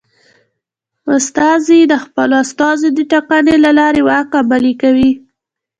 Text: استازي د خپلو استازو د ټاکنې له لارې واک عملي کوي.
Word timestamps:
استازي 1.15 1.79
د 1.91 1.93
خپلو 2.03 2.35
استازو 2.43 2.87
د 2.97 2.99
ټاکنې 3.11 3.55
له 3.65 3.71
لارې 3.79 4.01
واک 4.07 4.31
عملي 4.41 4.73
کوي. 4.81 5.11